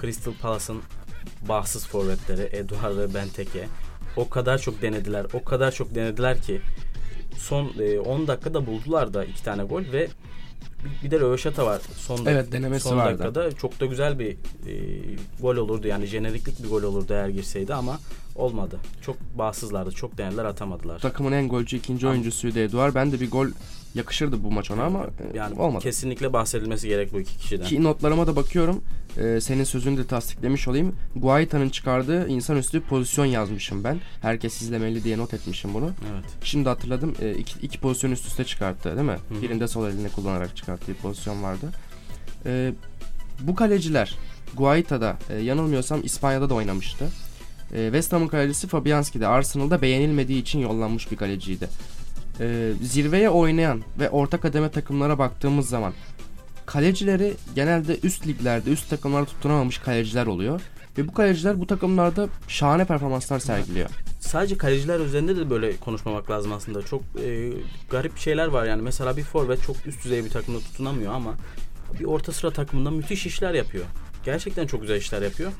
[0.00, 0.82] Crystal Palace'ın
[1.48, 3.68] bağımsız forvetleri Eduard ve Benteke.
[4.16, 5.26] O kadar çok denediler.
[5.32, 6.60] O kadar çok denediler ki
[7.36, 10.08] son e, 10 dakikada buldular da iki tane gol ve
[11.02, 11.80] bir, de röveşata var.
[11.96, 13.18] Son Evet, denemesi son vardı.
[13.18, 13.52] dakikada.
[13.52, 14.36] Çok da güzel bir e,
[15.40, 15.86] gol olurdu.
[15.86, 18.00] Yani jeneriklik bir gol olurdu eğer girseydi ama
[18.38, 18.78] olmadı.
[19.02, 19.90] Çok bağımsızlardı.
[19.92, 20.98] Çok değerler atamadılar.
[20.98, 22.94] Takımın en golcü ikinci Ama- oyuncusuydu Eduard.
[22.94, 23.46] Ben de bir gol
[23.94, 25.82] yakışırdı bu maç ona ama e, yani olmadı.
[25.82, 27.64] kesinlikle bahsedilmesi gerek bu iki kişiden.
[27.64, 28.82] Ki notlarıma da bakıyorum.
[29.18, 30.96] Ee, senin sözünü de tasdiklemiş olayım.
[31.16, 34.00] Guaita'nın çıkardığı insanüstü pozisyon yazmışım ben.
[34.22, 35.84] Herkes izlemeli diye not etmişim bunu.
[36.12, 36.24] Evet.
[36.42, 37.14] Şimdi hatırladım.
[37.20, 39.16] Ee, iki, iki pozisyon üst üste çıkarttı değil mi?
[39.28, 39.42] Hı hı.
[39.42, 41.70] Birinde sol elini kullanarak çıkarttığı pozisyon vardı.
[42.46, 42.72] Ee,
[43.40, 44.14] bu kaleciler
[44.56, 47.08] Guaita'da e, yanılmıyorsam İspanya'da da oynamıştı.
[47.74, 51.68] Ee, West Ham'ın kalecisi Fabianski de Arsenal'da beğenilmediği için yollanmış bir kaleciydi.
[52.40, 55.92] Ee, zirveye oynayan ve orta kademe takımlara baktığımız zaman
[56.66, 60.60] kalecileri genelde üst liglerde, üst takımlarda tutunamamış kaleciler oluyor.
[60.98, 63.90] Ve bu kaleciler bu takımlarda şahane performanslar sergiliyor.
[64.20, 66.82] Sadece kaleciler üzerinde de böyle konuşmamak lazım aslında.
[66.82, 67.52] Çok e,
[67.90, 68.82] garip şeyler var yani.
[68.82, 71.34] Mesela bir forvet çok üst düzey bir takımda tutunamıyor ama
[72.00, 73.84] bir orta sıra takımında müthiş işler yapıyor.
[74.24, 75.52] Gerçekten çok güzel işler yapıyor.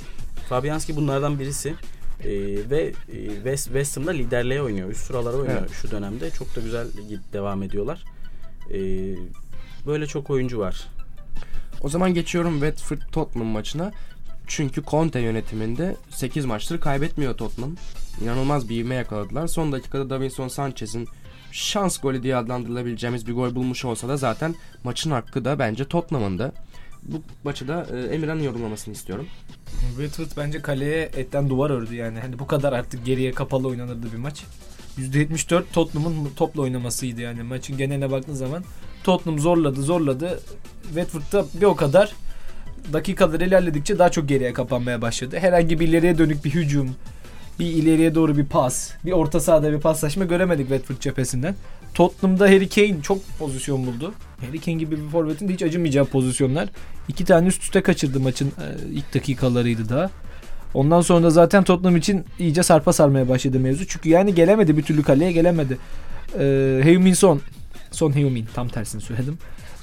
[0.49, 1.75] Fabianski bunlardan birisi.
[2.25, 2.31] E,
[2.71, 4.91] ve e, West, West Ham'da liderliğe oynuyor.
[4.91, 5.71] Üst sıralara oynuyor Evet.
[5.71, 6.31] şu dönemde.
[6.31, 6.87] Çok da güzel
[7.33, 8.05] devam ediyorlar.
[8.71, 8.79] E,
[9.87, 10.87] böyle çok oyuncu var.
[11.81, 13.93] O zaman geçiyorum Watford Tottenham maçına.
[14.47, 17.77] Çünkü Conte yönetiminde 8 maçtır kaybetmiyor Tottenham.
[18.23, 19.47] İnanılmaz bir ivme yakaladılar.
[19.47, 21.09] Son dakikada Davinson Sanchez'in
[21.53, 24.55] şans golü diye adlandırılabileceğimiz bir gol bulmuş olsa da zaten
[24.85, 26.53] maçın hakkı da bence Tottenham'ın da.
[27.03, 29.27] Bu maçı da e, Emirhan'ın yorumlamasını istiyorum.
[29.97, 32.21] Watford bence kaleye etten duvar ördü yani.
[32.21, 34.45] Hani bu kadar artık geriye kapalı oynanırdı bir maç.
[34.99, 38.65] %74 Tottenham'ın topla oynamasıydı yani maçın geneline baktığın zaman.
[39.05, 40.41] Tottenham zorladı zorladı.
[40.83, 42.13] Watford'da bir o kadar
[42.93, 45.39] dakikalar ilerledikçe daha çok geriye kapanmaya başladı.
[45.39, 46.97] Herhangi bir ileriye dönük bir hücum,
[47.59, 51.55] bir ileriye doğru bir pas, bir orta sahada bir paslaşma göremedik Watford cephesinden.
[51.99, 54.15] Tottenham'da Harry Kane çok pozisyon buldu.
[54.47, 56.69] Harry Kane gibi bir forvetin de hiç acımayacağı pozisyonlar.
[57.09, 60.11] İki tane üst üste kaçırdı maçın e, ilk dakikalarıydı daha.
[60.75, 63.87] Ondan sonra da zaten Tottenham için iyice sarpa sarmaya başladı mevzu.
[63.87, 65.79] Çünkü yani gelemedi bir türlü kaleye gelemedi.
[66.35, 66.41] E,
[66.85, 67.41] Heung-min Son,
[67.91, 69.39] Son Heung-min tam tersini söyledim.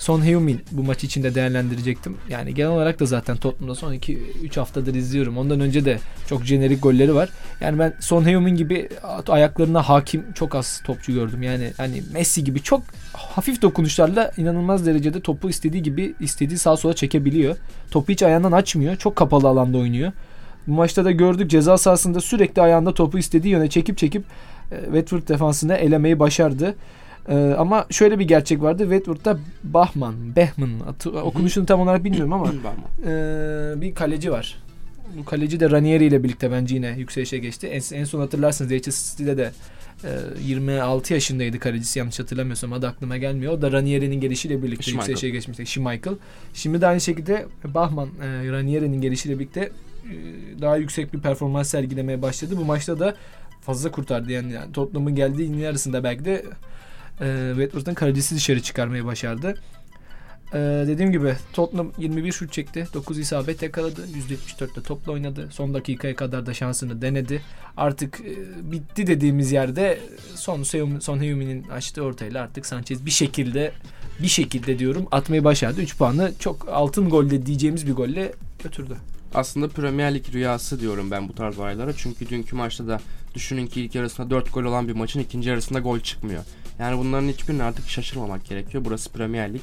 [0.06, 2.18] Son Heung-min bu maç içinde değerlendirecektim.
[2.30, 5.38] Yani genel olarak da zaten Tottenham'da son 2-3 haftadır izliyorum.
[5.38, 7.30] Ondan önce de çok jenerik golleri var.
[7.62, 8.90] Yani ben Son Heung-min gibi
[9.28, 11.44] ayaklarına hakim çok az topçu gördüm.
[11.44, 12.82] Yani hani Messi gibi çok
[13.14, 17.56] hafif dokunuşlarla inanılmaz derecede topu istediği gibi istediği sağa sola çekebiliyor.
[17.92, 18.96] Topu hiç ayağından açmıyor.
[18.96, 20.12] Çok kapalı alanda oynuyor.
[20.68, 24.24] Bu maçta da gördük ceza sahasında sürekli ayağında topu istediği yöne çekip çekip
[24.72, 26.76] e, Watford defansını elemeyi başardı.
[27.30, 28.84] E, ama şöyle bir gerçek vardı.
[28.84, 32.48] Watford'da Bahman, Behman atı- okunuşunu tam olarak bilmiyorum ama
[33.06, 33.12] e,
[33.82, 34.58] bir kaleci var.
[35.18, 37.68] Bu kaleci de Ranieri ile birlikte bence yine yükselişe geçti.
[37.68, 39.52] En, en son hatırlarsınız Leicester City'de de
[40.04, 40.10] e,
[40.44, 43.54] 26 yaşındaydı kalecisi yanlış hatırlamıyorsam adı aklıma gelmiyor.
[43.54, 45.10] O da Ranieri'nin gelişiyle birlikte Schmeichel.
[45.10, 45.66] yükselişe geçmişti.
[45.66, 46.14] Schmeichel.
[46.54, 49.72] Şimdi de aynı şekilde Bahman e, Ranieri'nin gelişiyle birlikte e,
[50.62, 52.54] daha yüksek bir performans sergilemeye başladı.
[52.58, 53.16] Bu maçta da
[53.62, 56.46] fazla kurtardı yani, yani Tottenham'ın geldiği yarısında belki de
[57.22, 59.56] e, Watford'un kalecisi dışarı çıkarmayı başardı.
[60.54, 62.88] E, dediğim gibi Tottenham 21 şut çekti.
[62.94, 64.02] 9 isabet yakaladı.
[64.30, 65.48] %74'te topla oynadı.
[65.52, 67.42] Son dakikaya kadar da şansını denedi.
[67.78, 70.00] Artık e, bitti dediğimiz yerde
[70.36, 70.64] son
[71.00, 73.72] son Heung-min'in açtığı ortayla artık Sanchez bir şekilde
[74.20, 75.82] bir şekilde diyorum atmayı başardı.
[75.82, 78.96] 3 puanı çok altın golde diyeceğimiz bir golle götürdü.
[79.34, 81.94] Aslında Premier Lig rüyası diyorum ben bu tarz olaylara.
[81.98, 83.00] Çünkü dünkü maçta da
[83.34, 86.44] düşünün ki ilk yarısında 4 gol olan bir maçın ikinci yarısında gol çıkmıyor.
[86.80, 88.86] Yani bunların hiçbirine artık şaşırmamak gerekiyor.
[88.86, 89.62] Burası Premier Lig.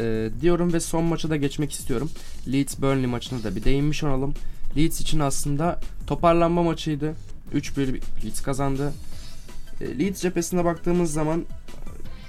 [0.00, 2.10] Ee, diyorum ve son maça da geçmek istiyorum.
[2.52, 4.34] Leeds Burnley maçına da bir değinmiş olalım.
[4.76, 7.14] Leeds için aslında toparlanma maçıydı.
[7.54, 8.92] 3-1 Leeds kazandı.
[9.80, 11.44] Ee, Leeds cephesine baktığımız zaman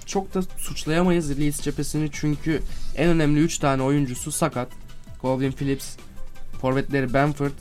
[0.06, 2.62] çok da suçlayamayız Leeds cephesini çünkü
[2.96, 4.68] en önemli 3 tane oyuncusu sakat.
[5.22, 5.96] Colvin Phillips,
[6.62, 7.52] forvetleri Bamford.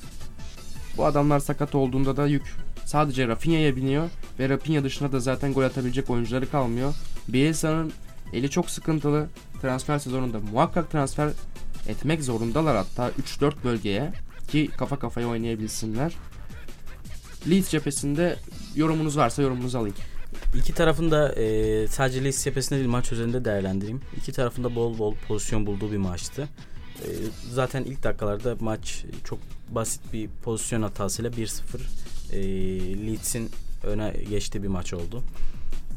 [0.96, 2.56] Bu adamlar sakat olduğunda da yük
[2.90, 6.94] sadece Rafinha'ya biniyor ve Rafinha dışında da zaten gol atabilecek oyuncuları kalmıyor.
[7.28, 7.92] Bielsa'nın
[8.32, 9.28] eli çok sıkıntılı.
[9.62, 11.30] Transfer sezonunda muhakkak transfer
[11.88, 14.12] etmek zorundalar hatta 3-4 bölgeye
[14.48, 16.14] ki kafa kafaya oynayabilsinler.
[17.50, 18.36] Leeds cephesinde
[18.76, 19.96] yorumunuz varsa yorumunuzu alayım.
[20.54, 24.00] İki tarafın da e, sadece Leeds cephesinde değil maç üzerinde değerlendireyim.
[24.16, 26.48] İki tarafın da bol bol pozisyon bulduğu bir maçtı.
[27.02, 27.08] E,
[27.50, 31.60] zaten ilk dakikalarda maç çok basit bir pozisyon hatasıyla 1-0
[32.32, 32.40] e,
[33.06, 33.50] Leeds'in
[33.84, 35.22] öne geçtiği bir maç oldu.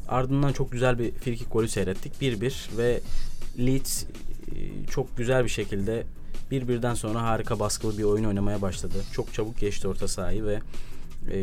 [0.07, 2.13] Ardından çok güzel bir frikik golü seyrettik.
[2.21, 3.01] 1-1 ve
[3.59, 4.07] Leeds e,
[4.91, 6.03] çok güzel bir şekilde
[6.51, 9.03] bir birden sonra harika baskılı bir oyun oynamaya başladı.
[9.13, 10.59] Çok çabuk geçti orta sahayı ve
[11.31, 11.37] e,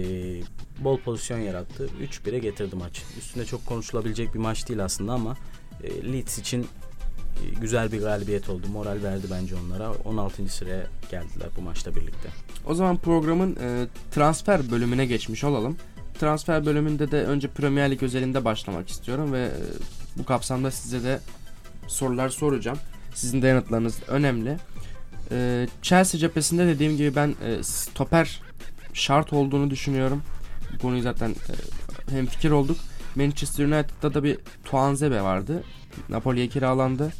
[0.84, 1.88] bol pozisyon yarattı.
[2.00, 3.02] 3-1'e getirdi maç.
[3.18, 5.36] Üstünde çok konuşulabilecek bir maç değil aslında ama
[5.84, 6.66] e, Leeds için
[7.60, 8.66] güzel bir galibiyet oldu.
[8.72, 9.92] Moral verdi bence onlara.
[9.92, 10.48] 16.
[10.48, 12.28] sıraya geldiler bu maçla birlikte.
[12.66, 15.76] O zaman programın e, transfer bölümüne geçmiş olalım.
[16.20, 19.60] Transfer bölümünde de önce Premier Lig özelinde başlamak istiyorum ve e,
[20.18, 21.20] bu kapsamda size de
[21.86, 22.78] sorular soracağım.
[23.14, 24.56] Sizin de yanıtlarınız önemli.
[25.30, 28.40] E, Chelsea cephesinde dediğim gibi ben e, stoper
[28.92, 30.22] şart olduğunu düşünüyorum.
[30.74, 31.54] Bu konuyu zaten e,
[32.12, 32.76] hem fikir olduk.
[33.14, 35.62] Manchester United'da da bir Tuanzebe vardı.
[36.08, 37.12] Napoli'ye kiralandı.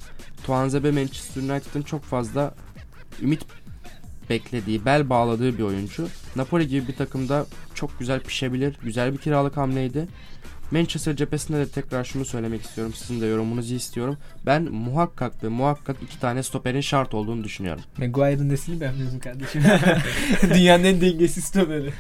[0.45, 2.55] Tuanzebe Manchester United'ın çok fazla
[3.23, 3.47] ümit
[4.31, 6.09] beklediği, bel bağladığı bir oyuncu.
[6.37, 8.77] Napoli gibi bir takımda çok güzel pişebilir.
[8.83, 10.09] Güzel bir kiralık hamleydi.
[10.71, 12.95] Manchester cephesinde de tekrar şunu söylemek istiyorum.
[12.97, 14.17] Sizin de yorumunuzu istiyorum.
[14.47, 17.83] Ben muhakkak ve muhakkak iki tane stoperin şart olduğunu düşünüyorum.
[17.99, 19.63] Maguire'ın nesini beğenmiyorsun kardeşim?
[20.55, 21.91] Dünyanın en dengesiz stoperi.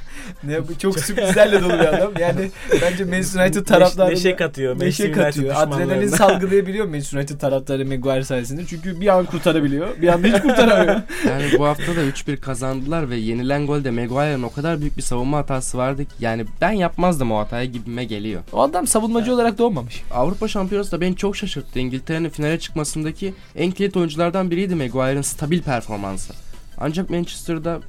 [0.44, 2.12] Ne bu çok sürprizlerle dolu bir adam.
[2.20, 2.50] Yani
[2.82, 4.80] bence Manchester United taraftarı Neşe katıyor.
[4.80, 5.54] neşe katıyor.
[5.56, 8.66] Adrenalin salgılayabiliyor Manchester United taraftarı Maguire sayesinde.
[8.66, 10.02] Çünkü bir an kurtarabiliyor.
[10.02, 11.00] Bir anda hiç kurtaramıyor.
[11.26, 15.38] Yani bu hafta da 3-1 kazandılar ve yenilen golde Maguire'ın o kadar büyük bir savunma
[15.38, 18.42] hatası vardı ki yani ben yapmazdım o hatayı gibime geliyor.
[18.52, 20.02] O adam savunmacı olarak doğmamış.
[20.14, 21.78] Avrupa Şampiyonası da beni çok şaşırttı.
[21.78, 26.32] İngiltere'nin finale çıkmasındaki en kilit oyunculardan biriydi Maguire'ın stabil performansı.
[26.78, 27.80] Ancak Manchester'da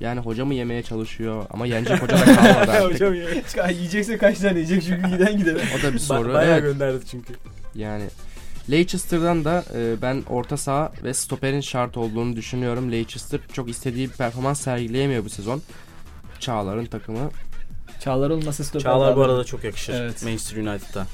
[0.00, 2.94] yani hocamı yemeye çalışıyor ama yenecek hoca da kalmadı artık.
[2.94, 3.68] Hocam ya.
[3.70, 5.62] Yiyecekse kaç tane yiyecek çünkü giden gidemez.
[5.80, 6.28] O da bir soru.
[6.30, 7.32] Ba- bayağı Evet, gönderdi çünkü.
[7.74, 8.04] yani
[8.70, 12.92] Leicester'dan da e, ben orta saha ve stoperin şart olduğunu düşünüyorum.
[12.92, 15.62] Leicester çok istediği bir performans sergileyemiyor bu sezon.
[16.40, 17.30] Çağlar'ın takımı.
[18.00, 20.22] Çağlar olmasa stoper Çağlar bu arada çok yakışır Evet.
[20.22, 21.06] Manchester United'da.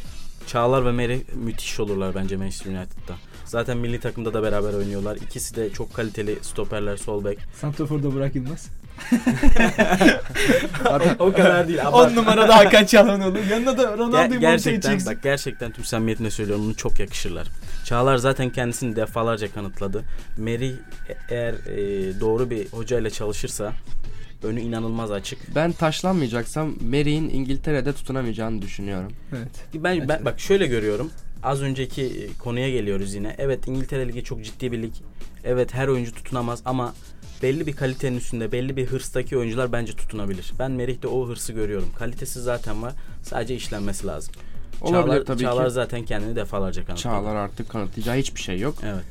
[0.47, 3.15] Çağlar ve Mary müthiş olurlar bence Manchester United'da.
[3.45, 5.17] Zaten milli takımda da beraber oynuyorlar.
[5.17, 7.39] İkisi de çok kaliteli stoperler sol bek.
[7.61, 8.67] Santrafor'da Burak Yılmaz.
[11.19, 11.79] O kadar değil.
[11.93, 13.39] 10 numarada Hakan Çalhanoğlu.
[13.51, 17.47] Yanında da Ronaldo'yu Ger- gerçekten bak gerçekten tüm samimiyetimle söylüyorum bunu çok yakışırlar.
[17.85, 20.05] Çağlar zaten kendisini defalarca kanıtladı.
[20.39, 20.75] Mary e-
[21.31, 21.77] eğer e,
[22.21, 23.73] doğru bir hocayla çalışırsa
[24.45, 25.55] önü inanılmaz açık.
[25.55, 29.13] ben taşlanmayacaksam Mary'in İngiltere'de tutunamayacağını düşünüyorum.
[29.33, 29.83] Evet.
[29.85, 31.11] Ben, ben bak şöyle görüyorum.
[31.43, 33.35] Az önceki e, konuya geliyoruz yine.
[33.39, 34.93] Evet İngiltere Ligi çok ciddi bir lig.
[35.45, 36.95] Evet her oyuncu tutunamaz ama
[37.43, 40.53] belli bir kalitenin üstünde belli bir hırstaki oyuncular bence tutunabilir.
[40.59, 41.89] Ben Merih'te o hırsı görüyorum.
[41.99, 42.93] Kalitesi zaten var.
[43.23, 44.35] Sadece işlenmesi lazım.
[44.81, 45.71] Olabilir Çağlar, tabii Çağlar ki.
[45.73, 47.03] zaten kendini defalarca kanıtladı.
[47.03, 48.75] Çağlar artık kanıtlayacağı hiçbir şey yok.
[48.85, 49.05] Evet.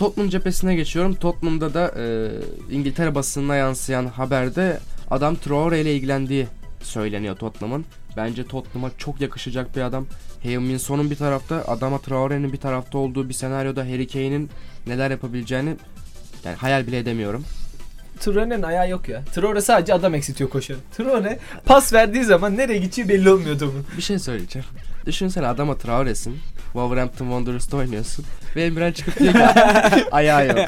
[0.00, 1.14] Tottenham cephesine geçiyorum.
[1.14, 2.30] Tottenham'da da e,
[2.70, 4.78] İngiltere basınına yansıyan haberde
[5.10, 6.46] adam Traore ile ilgilendiği
[6.82, 7.84] söyleniyor Tottenham'ın.
[8.16, 10.06] Bence Tottenham'a çok yakışacak bir adam.
[10.42, 14.50] Heung-min Son'un bir tarafta, adama Traore'nin bir tarafta olduğu bir senaryoda Harry Kane'in
[14.86, 15.76] neler yapabileceğini
[16.44, 17.44] yani hayal bile edemiyorum.
[18.20, 19.24] Traore'nin ayağı yok ya.
[19.34, 20.78] Traore sadece adam eksiltiyor koşarı.
[20.96, 23.86] Traore pas verdiği zaman nereye gideceği belli olmuyor topun.
[23.96, 24.68] Bir şey söyleyeceğim.
[25.06, 26.38] Düşünsene adama Traore'sin.
[26.72, 28.24] Wolverhampton Wanderers'ta oynuyorsun.
[28.56, 29.38] Ve Emre çıkıp diyor ki
[30.12, 30.58] ayağı yok.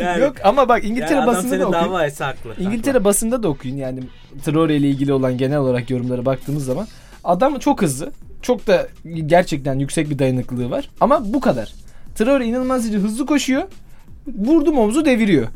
[0.00, 1.84] Yani, Yok ama bak İngiltere yani adam basında seni da okuyun.
[1.84, 2.54] dava etse haklı.
[2.58, 4.00] İngiltere basında da okuyun yani
[4.44, 6.86] Traore ile ilgili olan genel olarak yorumlara baktığımız zaman
[7.24, 8.12] adam çok hızlı.
[8.42, 8.88] Çok da
[9.26, 10.88] gerçekten yüksek bir dayanıklılığı var.
[11.00, 11.72] Ama bu kadar.
[12.14, 13.62] Traore inanılmaz hızlı koşuyor.
[14.38, 15.46] Vurdum omzu deviriyor.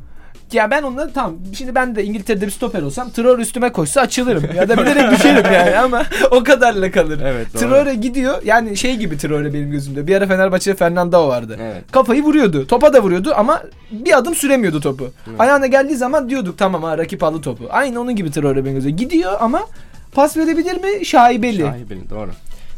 [0.52, 1.34] Ya ben onları tamam.
[1.52, 4.44] Şimdi ben de İngiltere'de bir stoper olsam Traore üstüme koşsa açılırım.
[4.56, 7.20] Ya da bilerek düşerim yani ama o kadarla kalır.
[7.24, 7.62] Evet doğru.
[7.62, 8.42] Traore gidiyor.
[8.44, 10.06] Yani şey gibi Traore benim gözümde.
[10.06, 11.56] Bir ara Fenerbahçe'de Fernando vardı.
[11.60, 11.84] Evet.
[11.92, 12.66] Kafayı vuruyordu.
[12.66, 15.10] Topa da vuruyordu ama bir adım süremiyordu topu.
[15.28, 15.40] Evet.
[15.40, 17.64] Ayağına geldiği zaman diyorduk tamam ha rakip aldı topu.
[17.70, 18.96] Aynı onun gibi Traore benim gözümde.
[18.96, 19.62] Gidiyor ama
[20.12, 21.06] pas verebilir mi?
[21.06, 21.62] Şaibeli.
[21.62, 22.30] Şaibeli doğru.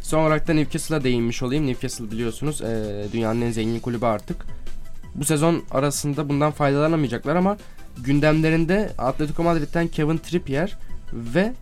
[0.02, 1.66] Son olarak da Newcastle'a değinmiş olayım.
[1.66, 2.62] Newcastle biliyorsunuz
[3.12, 4.36] dünyanın en zengin kulübü artık.
[5.18, 7.56] Bu sezon arasında bundan faydalanamayacaklar ama
[7.98, 10.76] gündemlerinde Atletico Madrid'den Kevin Trippier
[11.12, 11.54] ve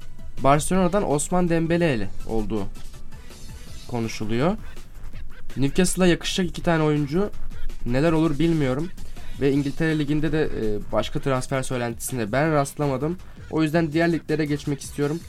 [0.44, 2.62] Barcelona'dan Osman Dembele olduğu
[3.88, 4.56] konuşuluyor.
[5.56, 7.30] Newcastle'a yakışacak iki tane oyuncu
[7.86, 8.88] neler olur bilmiyorum.
[9.40, 13.18] Ve İngiltere Ligi'nde de e, başka transfer söylentisinde ben rastlamadım.
[13.50, 15.20] O yüzden diğer liglere geçmek istiyorum.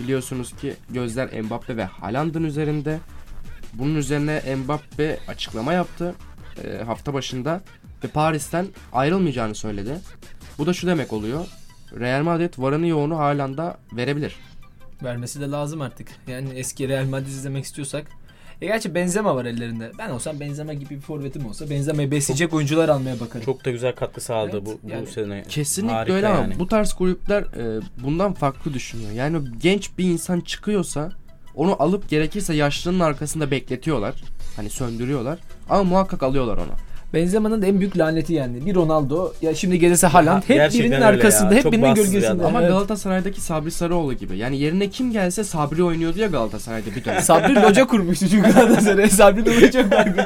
[0.00, 2.98] Biliyorsunuz ki gözler Mbappe ve Haaland'ın üzerinde.
[3.74, 6.14] Bunun üzerine Mbappe açıklama yaptı
[6.64, 7.60] e, hafta başında
[8.04, 9.98] ve Paris'ten ayrılmayacağını söyledi.
[10.58, 11.46] Bu da şu demek oluyor.
[12.00, 14.36] Real Madrid varını yoğunu Haaland'a verebilir.
[15.02, 16.08] Vermesi de lazım artık.
[16.26, 18.06] Yani eski Real Madrid izlemek istiyorsak.
[18.62, 19.92] E gerçi Benzema var ellerinde.
[19.98, 23.44] Ben olsam Benzema gibi bir forvetim olsa Benzema'yı besleyecek oyuncular almaya bakarım.
[23.44, 25.42] Çok da güzel katkı sağladı Evet, bu, bu yani sene.
[25.48, 26.58] Kesinlikle Harika öyle ama yani.
[26.58, 29.10] bu tarz kulüpler e, bundan farklı düşünüyor.
[29.10, 31.12] Yani genç bir insan çıkıyorsa
[31.54, 34.14] onu alıp gerekirse yaşlının arkasında bekletiyorlar.
[34.58, 35.38] Hani söndürüyorlar
[35.70, 36.72] ama muhakkak alıyorlar onu.
[37.14, 38.66] Benzema'nın da en büyük laneti yani.
[38.66, 41.56] Bir Ronaldo, ya şimdi gelirse Haaland hep gerçekten birinin arkasında, ya.
[41.56, 42.44] hep Çok birinin bahtsız gölgesinde.
[42.44, 42.70] Ama Evet.
[42.70, 44.38] Galatasaray'daki Sabri Sarıoğlu gibi.
[44.38, 47.22] Yani yerine kim gelse Sabri oynuyordu ya Galatasaray'da bir dönem.
[47.22, 49.10] Sabri loca kurmuştu çünkü Galatasaray.
[49.10, 50.24] Sabri loca çok farklı.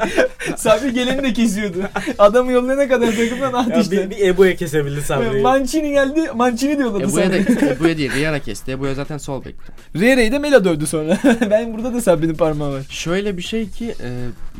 [0.55, 1.77] Sabri geleni de kesiyordu.
[2.17, 4.09] Adamı yollayana kadar takımdan at Ya işte.
[4.09, 5.41] bir, bir Ebu'ya kesebildi Sabri'yi.
[5.41, 7.69] Mancini geldi, Mancini diyorlardı Ebu'ya da Sabri.
[7.69, 8.71] Ebu'ya değil Riera kesti.
[8.71, 9.71] Ebu'ya zaten sol bekti.
[9.95, 11.17] Riere'yi de Mela dövdü sonra.
[11.49, 12.83] ben burada da Sabri'nin parmağı var.
[12.89, 14.09] Şöyle bir şey ki e,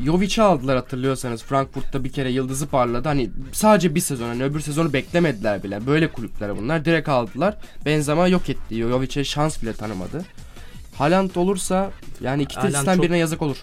[0.06, 1.44] Jovic'i aldılar hatırlıyorsanız.
[1.44, 3.08] Frankfurt'ta bir kere yıldızı parladı.
[3.08, 5.88] Hani sadece bir sezon hani öbür sezonu beklemediler bile.
[5.88, 6.86] Böyle kulüpler bunlar.
[6.86, 7.58] Direkt aldılar.
[7.86, 8.76] Benzema yok etti.
[8.76, 10.26] Jovic'e şans bile tanımadı.
[10.97, 13.58] Haaland olursa yani iki tesisten çok- birine yazık olur.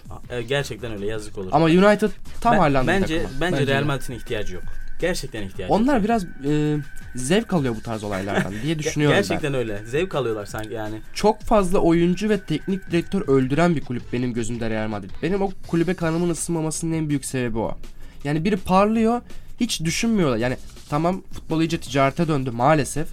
[0.47, 1.49] Gerçekten öyle yazık olur.
[1.51, 2.09] Ama United
[2.41, 3.41] tam Ben- Haaland'ın bence, takımı.
[3.41, 3.83] bence Bence Real.
[3.83, 4.63] Madrid'in ihtiyacı yok.
[5.01, 6.03] Gerçekten ihtiyacı Onlar yok.
[6.03, 6.77] biraz e,
[7.15, 9.21] zevk alıyor bu tarz olaylardan diye düşünüyorum ben.
[9.21, 9.81] Gerçekten öyle.
[9.85, 10.95] Zevk alıyorlar sanki yani.
[11.13, 15.11] Çok fazla oyuncu ve teknik direktör öldüren bir kulüp benim gözümde Real Madrid.
[15.23, 17.77] Benim o kulübe kanımın ısınmamasının en büyük sebebi o.
[18.23, 19.21] Yani biri parlıyor
[19.59, 20.37] hiç düşünmüyorlar.
[20.37, 20.57] Yani
[20.89, 23.07] tamam futbol iyice ticarete döndü maalesef.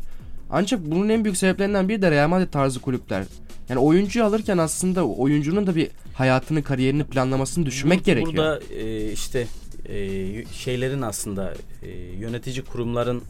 [0.51, 3.25] Ancak bunun en büyük sebeplerinden biri de Real Madrid tarzı kulüpler.
[3.69, 8.35] Yani oyuncuyu alırken aslında oyuncunun da bir hayatını, kariyerini planlamasını düşünmek Bur- gerekiyor.
[8.37, 9.47] Burada e, işte
[9.89, 9.97] e,
[10.53, 11.89] şeylerin aslında e,
[12.21, 13.23] yönetici kurumların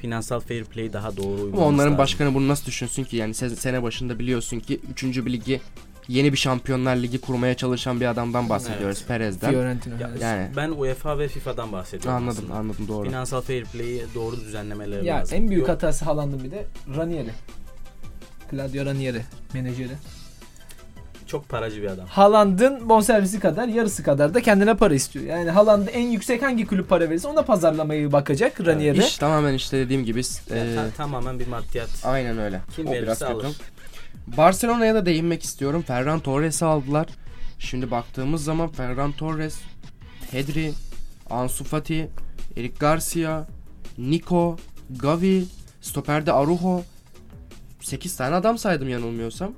[0.00, 1.98] finansal fair play daha doğru Ama uygulaması onların lazım.
[1.98, 3.16] başkanı bunu nasıl düşünsün ki?
[3.16, 5.04] Yani se- sene başında biliyorsun ki 3.
[5.04, 5.60] bir ligi
[6.08, 9.08] yeni bir şampiyonlar ligi kurmaya çalışan bir adamdan bahsediyoruz Evet.
[9.08, 9.50] Perez'den.
[9.50, 9.94] Fiorentina.
[10.00, 10.48] Ya, Yani.
[10.56, 12.54] Ben UEFA ve FIFA'dan bahsediyorum Anladım aslında.
[12.58, 13.08] anladım doğru.
[13.08, 15.38] Finansal fair play'i doğru düzenlemeleri Ya lazım.
[15.38, 16.64] en büyük Yok, hatası Haaland'ın bir de
[16.96, 17.30] Ranieri.
[18.50, 19.22] Claudio Ranieri
[19.54, 19.92] menajeri.
[21.26, 22.06] çok paracı bir adam.
[22.06, 25.24] Haaland'ın bonservisi kadar yarısı kadar da kendine para istiyor.
[25.24, 28.98] Yani Haaland'a en yüksek hangi kulüp para verirse ona pazarlamayı bakacak Ranieri.
[28.98, 31.88] İş tamamen işte dediğim gibi Yani e, ta- tamamen bir maddiyat.
[32.04, 32.60] aynen öyle.
[32.76, 33.46] Kim o biraz verirse kötü.
[34.36, 35.82] Barcelona'ya da değinmek istiyorum.
[35.86, 37.06] Ferran Torres'i aldılar.
[37.58, 39.58] Şimdi baktığımız zaman Ferran Torres,
[40.30, 40.72] Pedri,
[41.30, 42.10] Ansu Fati,
[42.56, 43.46] Eric Garcia,
[43.98, 44.56] Nico,
[44.90, 45.44] Gavi,
[45.80, 46.82] stoperde Arujo.
[47.80, 49.52] 8 tane adam saydım yanılmıyorsam.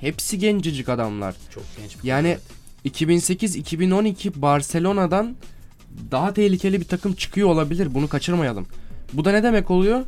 [0.00, 1.34] Hepsi gencecik adamlar.
[1.54, 2.38] Çok genç Yani
[2.84, 3.00] forvet.
[3.00, 5.36] 2008-2012 Barcelona'dan
[6.10, 7.94] daha tehlikeli bir takım çıkıyor olabilir.
[7.94, 8.66] Bunu kaçırmayalım.
[9.12, 10.04] Bu da ne demek oluyor?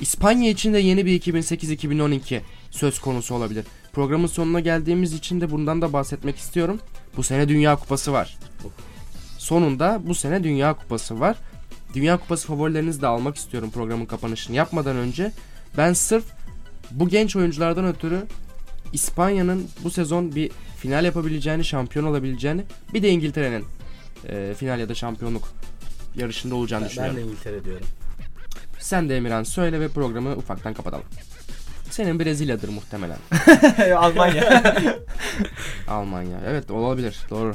[0.00, 3.64] İspanya için de yeni bir 2008-2012 söz konusu olabilir.
[3.92, 6.80] Programın sonuna geldiğimiz için de bundan da bahsetmek istiyorum.
[7.16, 8.38] Bu sene Dünya Kupası var.
[9.38, 11.36] Sonunda bu sene Dünya Kupası var.
[11.94, 15.32] Dünya Kupası favorilerinizi de almak istiyorum programın kapanışını yapmadan önce.
[15.76, 16.24] Ben sırf
[16.90, 18.26] bu genç oyunculardan ötürü
[18.92, 22.62] İspanya'nın bu sezon bir final yapabileceğini, şampiyon olabileceğini,
[22.94, 23.64] bir de İngiltere'nin
[24.28, 25.48] e, final ya da şampiyonluk
[26.16, 27.16] yarışında olacağını ben, ben düşünüyorum.
[27.16, 27.86] de İngiltere diyorum.
[28.84, 31.04] Sen de Emirhan söyle ve programı ufaktan kapatalım.
[31.90, 33.16] Senin Brezilya'dır muhtemelen.
[33.96, 34.62] Almanya.
[35.88, 36.38] Almanya.
[36.46, 37.18] Evet olabilir.
[37.30, 37.54] Doğru.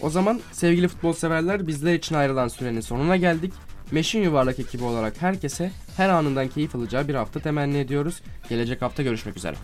[0.00, 3.52] O zaman sevgili futbol severler bizler için ayrılan sürenin sonuna geldik.
[3.90, 8.22] Meşin Yuvarlak ekibi olarak herkese her anından keyif alacağı bir hafta temenni ediyoruz.
[8.48, 9.56] Gelecek hafta görüşmek üzere.